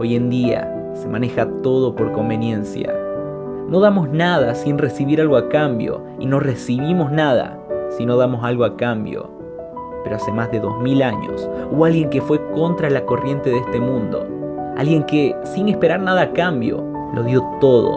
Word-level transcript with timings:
Hoy 0.00 0.16
en 0.16 0.30
día 0.30 0.66
se 0.94 1.06
maneja 1.08 1.46
todo 1.62 1.94
por 1.94 2.12
conveniencia. 2.12 2.90
No 3.68 3.80
damos 3.80 4.08
nada 4.08 4.54
sin 4.54 4.78
recibir 4.78 5.20
algo 5.20 5.36
a 5.36 5.50
cambio 5.50 6.00
y 6.18 6.24
no 6.24 6.40
recibimos 6.40 7.12
nada 7.12 7.58
si 7.90 8.06
no 8.06 8.16
damos 8.16 8.42
algo 8.42 8.64
a 8.64 8.78
cambio. 8.78 9.28
Pero 10.02 10.16
hace 10.16 10.32
más 10.32 10.50
de 10.50 10.60
dos 10.60 10.80
mil 10.80 11.02
años 11.02 11.46
hubo 11.70 11.84
alguien 11.84 12.08
que 12.08 12.22
fue 12.22 12.40
contra 12.52 12.88
la 12.88 13.04
corriente 13.04 13.50
de 13.50 13.58
este 13.58 13.78
mundo. 13.78 14.26
Alguien 14.78 15.04
que, 15.04 15.36
sin 15.44 15.68
esperar 15.68 16.00
nada 16.00 16.22
a 16.22 16.32
cambio, 16.32 16.82
lo 17.14 17.22
dio 17.22 17.46
todo, 17.60 17.92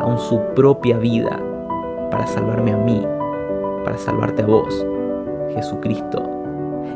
aun 0.00 0.20
su 0.20 0.40
propia 0.54 0.96
vida, 0.96 1.40
para 2.12 2.28
salvarme 2.28 2.70
a 2.70 2.76
mí, 2.76 3.04
para 3.84 3.98
salvarte 3.98 4.42
a 4.42 4.46
vos, 4.46 4.86
Jesucristo. 5.56 6.22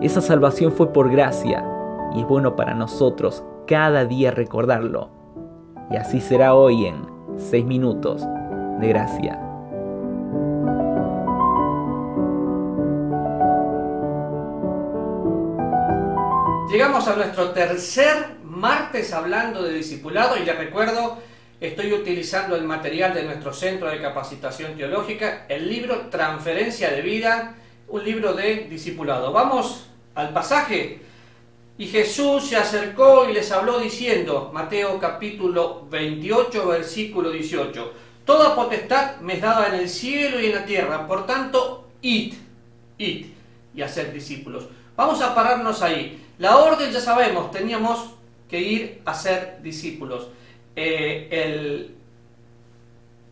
Esa 0.00 0.20
salvación 0.20 0.70
fue 0.70 0.92
por 0.92 1.10
gracia 1.10 1.66
y 2.14 2.20
es 2.20 2.28
bueno 2.28 2.54
para 2.54 2.74
nosotros 2.74 3.42
cada 3.66 4.04
día 4.04 4.30
recordarlo. 4.30 5.10
Y 5.90 5.96
así 5.96 6.20
será 6.20 6.54
hoy 6.54 6.86
en 6.86 7.06
6 7.36 7.64
minutos 7.64 8.22
de 8.80 8.88
gracia. 8.88 9.40
Llegamos 16.70 17.06
a 17.08 17.16
nuestro 17.16 17.50
tercer 17.50 18.36
martes 18.42 19.12
hablando 19.12 19.62
de 19.62 19.72
discipulado 19.72 20.36
y 20.36 20.44
les 20.44 20.58
recuerdo, 20.58 21.18
estoy 21.60 21.92
utilizando 21.92 22.56
el 22.56 22.64
material 22.64 23.14
de 23.14 23.22
nuestro 23.22 23.52
Centro 23.52 23.88
de 23.88 24.00
Capacitación 24.00 24.76
Teológica, 24.76 25.46
el 25.48 25.68
libro 25.68 26.08
Transferencia 26.10 26.90
de 26.90 27.02
Vida, 27.02 27.54
un 27.88 28.04
libro 28.04 28.34
de 28.34 28.66
discipulado. 28.68 29.32
Vamos 29.32 29.88
al 30.14 30.30
pasaje. 30.30 31.00
Y 31.78 31.86
Jesús 31.86 32.44
se 32.48 32.56
acercó 32.56 33.28
y 33.28 33.34
les 33.34 33.52
habló 33.52 33.78
diciendo, 33.78 34.50
Mateo 34.52 34.98
capítulo 34.98 35.86
28, 35.90 36.66
versículo 36.66 37.30
18, 37.30 37.92
Toda 38.24 38.56
potestad 38.56 39.20
me 39.20 39.34
es 39.34 39.42
dada 39.42 39.68
en 39.68 39.74
el 39.74 39.88
cielo 39.88 40.40
y 40.40 40.46
en 40.46 40.54
la 40.54 40.66
tierra, 40.66 41.06
por 41.06 41.26
tanto, 41.26 41.88
id, 42.00 42.34
id 42.98 43.26
y 43.74 43.82
hacer 43.82 44.12
discípulos. 44.12 44.66
Vamos 44.96 45.20
a 45.20 45.34
pararnos 45.34 45.82
ahí. 45.82 46.24
La 46.38 46.56
orden 46.56 46.90
ya 46.90 47.00
sabemos, 47.00 47.50
teníamos 47.50 48.10
que 48.48 48.60
ir 48.60 49.02
a 49.04 49.14
ser 49.14 49.62
discípulos. 49.62 50.28
Eh, 50.74 51.28
el 51.30 51.94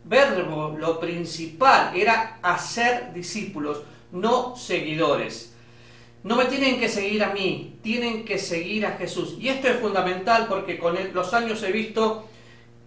verbo, 0.05 0.75
lo 0.77 0.99
principal, 0.99 1.95
era 1.95 2.39
hacer 2.41 3.11
discípulos, 3.11 3.81
no 4.11 4.55
seguidores. 4.55 5.54
No 6.25 6.35
me 6.35 6.45
tienen 6.45 6.79
que 6.79 6.89
seguir 6.89 7.23
a 7.23 7.33
mí, 7.33 7.77
tienen 7.83 8.25
que 8.25 8.39
seguir 8.39 8.83
a 8.87 8.93
Jesús. 8.93 9.35
Y 9.39 9.47
esto 9.47 9.67
es 9.67 9.79
fundamental 9.79 10.47
porque 10.49 10.79
con 10.79 10.97
los 11.13 11.33
años 11.35 11.61
he 11.61 11.71
visto 11.71 12.25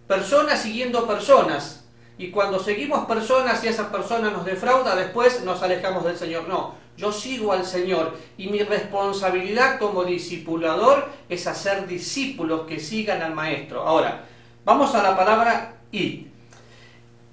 personas 0.09 0.61
siguiendo 0.61 1.07
personas. 1.07 1.85
Y 2.17 2.31
cuando 2.31 2.59
seguimos 2.59 3.05
personas 3.05 3.63
y 3.63 3.69
esa 3.69 3.89
persona 3.93 4.29
nos 4.29 4.43
defrauda, 4.43 4.93
después 4.93 5.41
nos 5.45 5.63
alejamos 5.63 6.03
del 6.03 6.17
Señor. 6.17 6.49
No, 6.49 6.75
yo 6.97 7.13
sigo 7.13 7.53
al 7.53 7.65
Señor 7.65 8.17
y 8.37 8.49
mi 8.49 8.59
responsabilidad 8.59 9.79
como 9.79 10.03
discipulador 10.03 11.07
es 11.29 11.47
hacer 11.47 11.87
discípulos 11.87 12.67
que 12.67 12.77
sigan 12.77 13.21
al 13.21 13.33
Maestro. 13.33 13.83
Ahora, 13.83 14.25
vamos 14.65 14.93
a 14.95 15.01
la 15.01 15.15
palabra 15.15 15.77
y. 15.93 16.25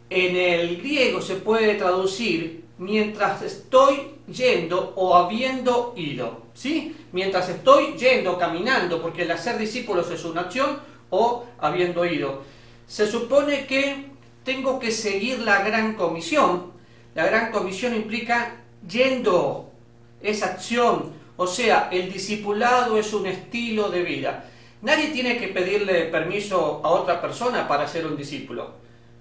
En 0.09 0.37
el 0.37 0.77
griego 0.77 1.21
se 1.21 1.35
puede 1.35 1.75
traducir 1.75 2.66
mientras 2.79 3.43
estoy 3.43 4.17
yendo 4.27 4.93
o 4.97 5.15
habiendo 5.15 5.95
ido. 5.97 6.43
¿Sí? 6.55 6.97
Mientras 7.13 7.49
estoy 7.49 7.95
yendo, 7.99 8.39
caminando, 8.39 9.03
porque 9.03 9.23
el 9.23 9.31
hacer 9.31 9.59
discípulos 9.59 10.11
es 10.11 10.25
una 10.25 10.43
acción, 10.43 10.81
o 11.11 11.45
habiendo 11.59 12.05
ido. 12.05 12.43
Se 12.87 13.07
supone 13.07 13.67
que 13.67 14.07
tengo 14.45 14.79
que 14.79 14.91
seguir 14.91 15.41
la 15.41 15.63
gran 15.63 15.95
comisión. 15.95 16.73
La 17.15 17.27
gran 17.27 17.51
comisión 17.51 17.95
implica 17.95 18.57
yendo, 18.89 19.71
es 20.23 20.43
acción. 20.43 21.13
O 21.37 21.47
sea, 21.47 21.89
el 21.93 22.13
discipulado 22.13 22.99
es 22.99 23.13
un 23.13 23.27
estilo 23.27 23.91
de 23.91 24.03
vida. 24.03 24.49
Nadie 24.83 25.09
tiene 25.09 25.39
que 25.39 25.49
pedirle 25.49 26.05
permiso 26.05 26.81
a 26.85 26.91
otra 26.91 27.21
persona 27.21 27.67
para 27.67 27.89
ser 27.89 28.07
un 28.07 28.17
discípulo. 28.17 28.75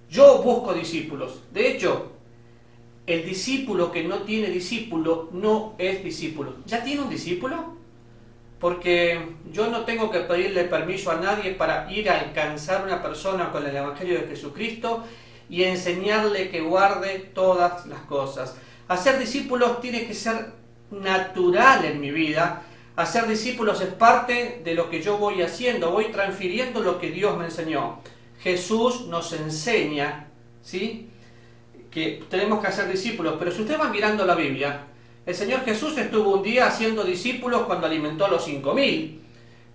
Yo 0.10 0.42
busco 0.42 0.74
discípulos. 0.74 1.42
De 1.52 1.72
hecho, 1.72 2.12
el 3.08 3.26
discípulo 3.26 3.92
que 3.92 4.04
no 4.04 4.20
tiene 4.20 4.50
discípulo 4.50 5.30
no 5.32 5.76
es 5.78 6.04
discípulo. 6.04 6.56
¿Ya 6.66 6.84
tiene 6.84 7.02
un 7.02 7.10
discípulo? 7.10 7.76
Porque 8.60 9.36
yo 9.52 9.68
no 9.68 9.86
tengo 9.86 10.10
que 10.10 10.22
pedirle 10.22 10.64
permiso 10.64 11.12
a 11.12 11.20
nadie 11.20 11.52
para 11.52 11.92
ir 11.92 12.10
a 12.10 12.20
alcanzar 12.20 12.84
una 12.84 13.02
persona 13.04 13.52
con 13.52 13.66
el 13.66 13.76
Evangelio 13.76 14.20
de 14.20 14.28
Jesucristo 14.28 15.04
y 15.50 15.64
enseñarle 15.64 16.50
que 16.50 16.62
guarde 16.62 17.32
todas 17.34 17.86
las 17.86 18.02
cosas. 18.02 18.56
Hacer 18.88 19.20
discípulos 19.20 19.82
tiene 19.82 20.08
que 20.08 20.14
ser 20.14 20.54
natural 20.90 21.86
en 21.86 22.00
mi 22.00 22.10
vida. 22.12 22.64
Hacer 22.96 23.28
discípulos 23.28 23.82
es 23.82 23.94
parte 23.94 24.62
de 24.64 24.74
lo 24.74 24.90
que 24.90 25.02
yo 25.02 25.18
voy 25.18 25.42
haciendo, 25.42 25.92
voy 25.92 26.06
transfiriendo 26.06 26.80
lo 26.80 26.98
que 26.98 27.12
Dios 27.12 27.38
me 27.38 27.46
enseñó. 27.46 28.00
Jesús 28.40 29.08
nos 29.08 29.34
enseña, 29.34 30.28
¿sí? 30.62 31.10
Que 31.96 32.22
tenemos 32.30 32.60
que 32.60 32.68
hacer 32.68 32.92
discípulos, 32.92 33.36
pero 33.40 33.52
si 33.52 33.62
usted 33.62 33.80
va 33.80 33.88
mirando 33.88 34.26
la 34.26 34.36
Biblia, 34.36 34.82
el 35.26 35.34
Señor 35.34 35.64
Jesús 35.64 35.98
estuvo 35.98 36.36
un 36.36 36.44
día 36.44 36.68
haciendo 36.68 37.06
discípulos 37.06 37.62
cuando 37.62 37.88
alimentó 37.88 38.26
a 38.26 38.28
los 38.28 38.44
cinco 38.44 38.74
mil. 38.74 39.22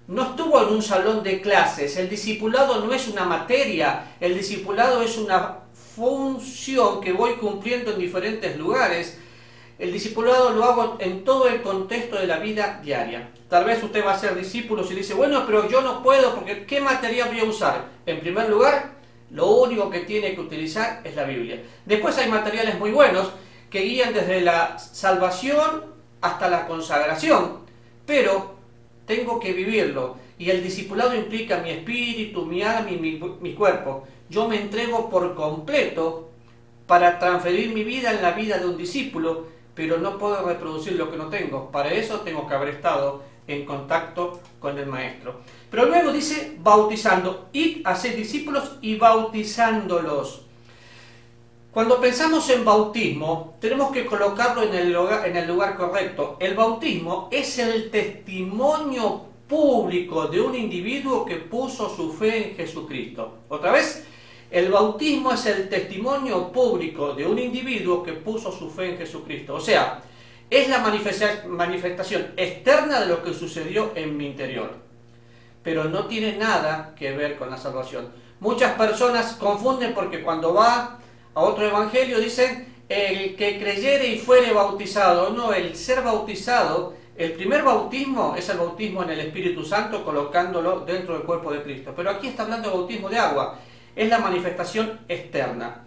No 0.07 0.23
estuvo 0.25 0.61
en 0.61 0.69
un 0.69 0.83
salón 0.83 1.23
de 1.23 1.41
clases. 1.41 1.97
El 1.97 2.11
discipulado 2.11 2.85
no 2.85 2.93
es 2.93 3.09
una 3.09 3.25
materia, 3.25 4.17
el 4.21 4.37
discipulado 4.37 5.01
es 5.01 5.17
una 5.17 5.61
función 5.97 7.01
que 7.01 7.13
voy 7.13 7.37
cumpliendo 7.37 7.93
en 7.93 7.99
diferentes 7.99 8.55
lugares. 8.59 9.19
El 9.79 9.91
discipulado 9.91 10.51
lo 10.51 10.65
hago 10.65 10.99
en 11.01 11.25
todo 11.25 11.49
el 11.49 11.63
contexto 11.63 12.17
de 12.17 12.27
la 12.27 12.39
vida 12.39 12.81
diaria. 12.85 13.31
Tal 13.49 13.65
vez 13.65 13.83
usted 13.83 14.05
va 14.05 14.13
a 14.13 14.19
ser 14.19 14.35
discípulo 14.35 14.85
y 14.91 14.95
dice, 14.95 15.15
bueno, 15.15 15.45
pero 15.47 15.71
yo 15.71 15.81
no 15.81 16.03
puedo 16.03 16.35
porque 16.35 16.67
¿qué 16.67 16.83
materia 16.83 17.25
voy 17.25 17.41
a 17.41 17.45
usar? 17.45 17.87
En 18.05 18.21
primer 18.21 18.51
lugar, 18.51 19.00
lo 19.31 19.47
único 19.47 19.89
que 19.91 20.01
tiene 20.01 20.35
que 20.35 20.41
utilizar 20.41 21.01
es 21.05 21.15
la 21.15 21.25
Biblia. 21.25 21.63
Después 21.85 22.19
hay 22.19 22.29
materiales 22.29 22.79
muy 22.79 22.91
buenos 22.91 23.31
que 23.71 23.81
guían 23.81 24.13
desde 24.13 24.41
la 24.41 24.79
salvación 24.79 25.85
hasta 26.21 26.49
la 26.49 26.67
consagración, 26.67 27.61
pero 28.05 28.57
tengo 29.07 29.39
que 29.39 29.53
vivirlo. 29.53 30.17
Y 30.39 30.51
el 30.51 30.63
discipulado 30.63 31.15
implica 31.15 31.59
mi 31.59 31.71
espíritu, 31.71 32.45
mi 32.47 32.63
alma 32.63 32.91
y 32.91 32.97
mi, 32.97 33.55
cuerpo. 33.55 34.05
Yo 34.29 34.49
me 34.49 34.61
entrego 34.61 35.11
por 35.11 35.35
completo 35.35 36.31
para 36.87 37.19
transferir 37.19 37.73
mi 37.73 37.85
vida 37.85 38.11
en 38.13 38.23
la 38.23 38.33
vida 38.33 38.59
de 38.59 38.67
un 38.67 38.77
discípulo, 38.77 39.47
pero 39.75 39.99
no 39.99 40.19
puedo 40.19 40.47
reproducir 40.47 40.95
lo 40.95 41.11
que 41.11 41.17
no 41.17 41.29
tengo. 41.29 41.71
Para 41.71 41.93
eso 41.93 42.21
tengo 42.21 42.49
que 42.49 42.55
haber 42.55 42.71
estado 42.71 43.23
en 43.47 43.65
contacto 43.65 44.41
con 44.59 44.79
el 44.79 44.87
Maestro. 44.87 45.41
Pero 45.71 45.87
luego 45.87 46.13
dice 46.13 46.57
bautizando, 46.59 47.49
id 47.53 47.83
a 47.85 47.95
ser 47.95 48.17
discípulos 48.17 48.77
y 48.81 48.97
bautizándolos. 48.97 50.43
Cuando 51.73 52.01
pensamos 52.01 52.51
en 52.51 52.65
bautismo, 52.65 53.57
tenemos 53.61 53.93
que 53.93 54.05
colocarlo 54.05 54.65
en 54.65 54.75
el, 54.75 54.93
lugar, 54.93 55.29
en 55.29 55.37
el 55.37 55.47
lugar 55.47 55.77
correcto. 55.77 56.37
El 56.41 56.55
bautismo 56.55 57.29
es 57.31 57.59
el 57.59 57.91
testimonio 57.91 59.27
público 59.47 60.27
de 60.27 60.41
un 60.41 60.57
individuo 60.57 61.25
que 61.25 61.37
puso 61.37 61.95
su 61.95 62.13
fe 62.13 62.51
en 62.51 62.57
Jesucristo. 62.57 63.39
Otra 63.49 63.71
vez, 63.71 64.05
el 64.51 64.71
bautismo 64.71 65.33
es 65.33 65.47
el 65.47 65.69
testimonio 65.69 66.51
público 66.51 67.15
de 67.15 67.25
un 67.25 67.39
individuo 67.39 68.03
que 68.03 68.15
puso 68.15 68.51
su 68.51 68.69
fe 68.69 68.91
en 68.91 68.99
Jesucristo. 68.99 69.55
O 69.55 69.61
sea, 69.61 70.03
es 70.51 70.69
la 70.69 70.79
manifestación 71.47 72.33
externa 72.37 73.01
de 73.01 73.07
lo 73.07 73.23
que 73.23 73.33
sucedió 73.33 73.93
en 73.95 74.17
mi 74.17 74.27
interior, 74.27 74.75
pero 75.63 75.85
no 75.85 76.07
tiene 76.07 76.37
nada 76.37 76.95
que 76.99 77.13
ver 77.13 77.39
con 77.39 77.51
la 77.51 77.57
salvación. 77.57 78.09
Muchas 78.41 78.73
personas 78.73 79.35
confunden 79.35 79.95
porque 79.95 80.23
cuando 80.23 80.53
va 80.55 80.99
a 81.35 81.41
otro 81.41 81.67
evangelio 81.67 82.19
dicen 82.19 82.75
el 82.89 83.37
que 83.37 83.61
creyere 83.61 84.09
y 84.09 84.19
fuere 84.19 84.53
bautizado. 84.53 85.31
No, 85.31 85.53
el 85.53 85.77
ser 85.77 86.03
bautizado, 86.03 86.95
el 87.17 87.33
primer 87.33 87.63
bautismo 87.63 88.35
es 88.37 88.49
el 88.49 88.59
bautismo 88.59 89.05
en 89.05 89.11
el 89.11 89.21
Espíritu 89.21 89.65
Santo 89.65 90.05
colocándolo 90.05 90.81
dentro 90.81 91.15
del 91.15 91.23
cuerpo 91.23 91.53
de 91.53 91.63
Cristo. 91.63 91.93
Pero 91.95 92.11
aquí 92.11 92.29
está 92.29 92.43
hablando 92.43 92.69
de 92.69 92.77
bautismo 92.77 93.09
de 93.09 93.19
agua, 93.19 93.59
es 93.95 94.09
la 94.09 94.19
manifestación 94.19 95.01
externa. 95.07 95.85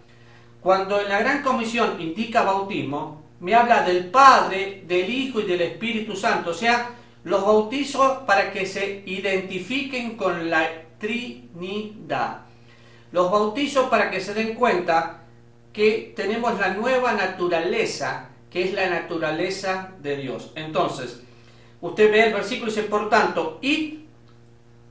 Cuando 0.62 0.98
en 0.98 1.10
la 1.10 1.18
Gran 1.18 1.42
Comisión 1.42 2.00
indica 2.00 2.42
bautismo, 2.42 3.23
me 3.40 3.54
habla 3.54 3.82
del 3.82 4.06
Padre, 4.06 4.84
del 4.86 5.10
Hijo 5.10 5.40
y 5.40 5.44
del 5.44 5.60
Espíritu 5.60 6.16
Santo. 6.16 6.50
O 6.50 6.54
sea, 6.54 6.90
los 7.24 7.44
bautizos 7.44 8.18
para 8.26 8.52
que 8.52 8.66
se 8.66 9.02
identifiquen 9.06 10.16
con 10.16 10.50
la 10.50 10.68
Trinidad. 10.98 12.42
Los 13.12 13.30
bautizos 13.30 13.88
para 13.88 14.10
que 14.10 14.20
se 14.20 14.34
den 14.34 14.54
cuenta 14.54 15.22
que 15.72 16.12
tenemos 16.16 16.58
la 16.58 16.74
nueva 16.74 17.12
naturaleza, 17.12 18.28
que 18.50 18.62
es 18.62 18.72
la 18.72 18.88
naturaleza 18.88 19.92
de 20.00 20.16
Dios. 20.16 20.52
Entonces, 20.54 21.20
usted 21.80 22.10
ve 22.10 22.26
el 22.26 22.32
versículo 22.32 22.70
y 22.70 22.74
dice, 22.74 22.88
por 22.88 23.10
tanto, 23.10 23.58
id 23.60 24.04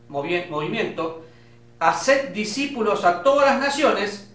movimiento, 0.10 1.26
hacer 1.80 2.34
discípulos 2.34 3.04
a 3.04 3.24
todas 3.24 3.48
las 3.48 3.60
naciones 3.60 4.32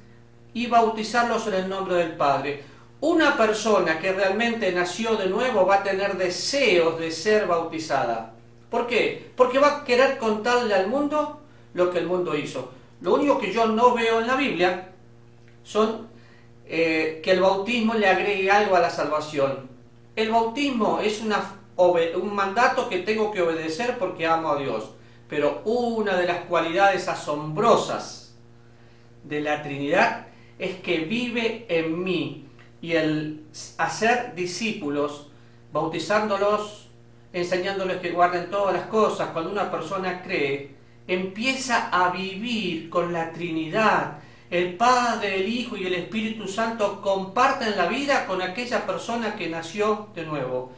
y 0.53 0.67
bautizarlos 0.67 1.47
en 1.47 1.55
el 1.55 1.69
nombre 1.69 1.97
del 1.97 2.13
Padre. 2.13 2.65
Una 3.01 3.37
persona 3.37 4.01
que 4.01 4.13
realmente 4.13 4.73
nació 4.73 5.15
de 5.15 5.29
nuevo 5.29 5.65
va 5.65 5.77
a 5.77 5.83
tener 5.85 6.17
deseos 6.17 6.99
de 6.99 7.13
ser 7.13 7.47
bautizada. 7.47 8.35
¿Por 8.71 8.89
qué? 8.89 9.31
Porque 9.37 9.61
va 9.61 9.79
a 9.79 9.85
querer 9.85 10.19
contarle 10.19 10.75
al 10.75 10.89
mundo 10.89 11.41
lo 11.75 11.91
que 11.93 11.99
el 11.99 12.07
mundo 12.07 12.37
hizo. 12.37 12.73
Lo 13.01 13.15
único 13.15 13.39
que 13.39 13.53
yo 13.53 13.67
no 13.67 13.95
veo 13.95 14.21
en 14.21 14.27
la 14.27 14.35
Biblia 14.35 14.89
son 15.63 16.09
eh, 16.67 17.21
que 17.23 17.31
el 17.31 17.41
bautismo 17.41 17.95
le 17.95 18.09
agregue 18.09 18.51
algo 18.51 18.75
a 18.75 18.81
la 18.81 18.91
salvación. 18.91 19.69
El 20.17 20.31
bautismo 20.31 20.99
es 20.99 21.23
un 21.23 22.35
mandato 22.35 22.89
que 22.89 22.99
tengo 22.99 23.31
que 23.31 23.43
obedecer 23.43 23.97
porque 23.97 24.27
amo 24.27 24.51
a 24.51 24.59
Dios. 24.59 24.91
Pero 25.29 25.63
una 25.65 26.17
de 26.17 26.27
las 26.27 26.47
cualidades 26.47 27.07
asombrosas 27.07 28.35
de 29.23 29.41
la 29.41 29.63
Trinidad 29.63 30.27
es 30.59 30.77
que 30.81 30.99
vive 31.01 31.67
en 31.69 32.03
mí 32.03 32.48
y 32.81 32.93
el 32.93 33.45
hacer 33.79 34.35
discípulos, 34.35 35.29
bautizándolos, 35.73 36.89
enseñándoles 37.33 37.99
que 37.99 38.11
guarden 38.11 38.51
todas 38.51 38.75
las 38.75 38.87
cosas, 38.87 39.31
cuando 39.31 39.51
una 39.51 39.71
persona 39.71 40.23
cree, 40.23 40.77
empieza 41.07 41.89
a 41.89 42.11
vivir 42.11 42.89
con 42.91 43.13
la 43.13 43.33
Trinidad. 43.33 44.19
El 44.51 44.77
Padre, 44.77 45.41
el 45.41 45.49
Hijo 45.49 45.77
y 45.77 45.87
el 45.87 45.95
Espíritu 45.95 46.49
Santo 46.49 47.03
comparten 47.03 47.77
la 47.77 47.87
vida 47.87 48.27
con 48.27 48.41
aquella 48.41 48.87
persona 48.87 49.37
que 49.37 49.49
nació 49.49 50.09
de 50.15 50.25
nuevo. 50.25 50.73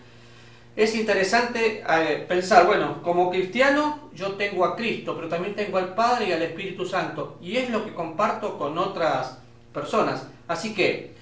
Es 0.77 0.95
interesante 0.95 1.85
eh, 1.89 2.25
pensar, 2.29 2.67
bueno, 2.67 3.03
como 3.03 3.31
cristiano 3.31 4.11
yo 4.15 4.33
tengo 4.33 4.65
a 4.65 4.77
Cristo, 4.77 5.15
pero 5.15 5.29
también 5.29 5.55
tengo 5.55 5.79
al 5.79 5.95
Padre 5.95 6.29
y 6.29 6.33
al 6.33 6.43
Espíritu 6.43 6.87
Santo. 6.87 7.39
Y 7.43 7.57
es 7.57 7.71
lo 7.71 7.85
que 7.85 7.93
comparto 7.93 8.57
con 8.57 8.79
otras 8.79 9.39
personas. 9.73 10.27
Así 10.49 10.75
que 10.75 11.15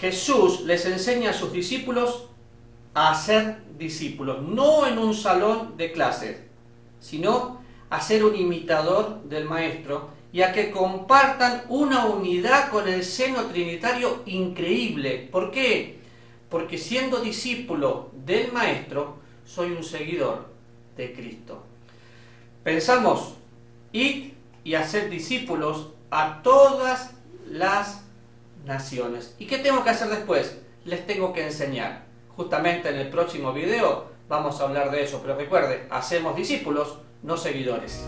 Jesús 0.00 0.62
les 0.62 0.86
enseña 0.86 1.30
a 1.30 1.34
sus 1.34 1.52
discípulos 1.52 2.24
a 2.94 3.14
ser 3.14 3.58
discípulos, 3.78 4.42
no 4.42 4.86
en 4.86 4.98
un 4.98 5.14
salón 5.14 5.76
de 5.76 5.92
clases, 5.92 6.38
sino 7.00 7.60
a 7.90 8.00
ser 8.00 8.24
un 8.24 8.34
imitador 8.34 9.22
del 9.24 9.44
Maestro 9.44 10.10
y 10.32 10.42
a 10.42 10.52
que 10.52 10.70
compartan 10.70 11.64
una 11.68 12.06
unidad 12.06 12.70
con 12.70 12.88
el 12.88 13.04
seno 13.04 13.46
trinitario 13.46 14.22
increíble. 14.26 15.28
¿Por 15.30 15.50
qué? 15.50 16.00
Porque 16.48 16.78
siendo 16.78 17.20
discípulo 17.20 18.10
del 18.24 18.52
Maestro, 18.52 19.16
soy 19.44 19.72
un 19.72 19.84
seguidor 19.84 20.48
de 20.96 21.12
Cristo. 21.12 21.62
Pensamos, 22.62 23.34
ir 23.92 24.34
y 24.64 24.74
hacer 24.74 25.10
discípulos 25.10 25.88
a 26.10 26.42
todas 26.42 27.12
las 27.48 28.04
naciones. 28.64 29.34
¿Y 29.38 29.46
qué 29.46 29.58
tengo 29.58 29.84
que 29.84 29.90
hacer 29.90 30.08
después? 30.08 30.58
Les 30.84 31.06
tengo 31.06 31.32
que 31.32 31.44
enseñar. 31.44 32.04
Justamente 32.28 32.88
en 32.88 32.96
el 32.96 33.10
próximo 33.10 33.52
video 33.52 34.10
vamos 34.28 34.60
a 34.60 34.64
hablar 34.64 34.90
de 34.90 35.02
eso, 35.02 35.20
pero 35.20 35.36
recuerde, 35.36 35.86
hacemos 35.90 36.36
discípulos, 36.36 36.98
no 37.22 37.36
seguidores. 37.36 38.04